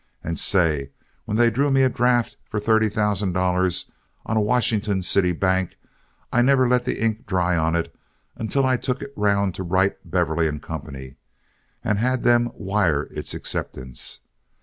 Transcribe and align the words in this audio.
And 0.23 0.39
say, 0.39 0.89
when 1.25 1.37
they 1.37 1.51
drew 1.51 1.69
me 1.69 1.83
a 1.83 1.87
draft 1.89 2.35
for 2.43 2.59
thirty 2.59 2.89
thousand 2.89 3.33
dollars 3.33 3.91
on 4.25 4.35
a 4.35 4.41
Washington 4.41 5.03
City 5.03 5.31
bank, 5.31 5.77
I 6.33 6.41
never 6.41 6.67
let 6.67 6.85
the 6.85 6.99
ink 6.99 7.27
dry 7.27 7.55
on 7.55 7.75
it 7.75 7.95
until 8.35 8.65
I 8.65 8.77
took 8.77 9.03
it 9.03 9.13
around 9.15 9.53
to 9.53 9.63
Wright, 9.63 9.95
Beverly 10.03 10.49
& 10.59 10.59
Co., 10.59 10.83
and 11.83 11.99
had 11.99 12.23
them 12.23 12.49
wire 12.55 13.09
its 13.11 13.35
acceptance. 13.35 14.21